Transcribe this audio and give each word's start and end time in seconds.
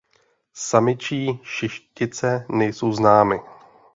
Samičí 0.53 1.39
šištice 1.43 2.45
nejsou 2.49 2.91
známy. 2.93 3.39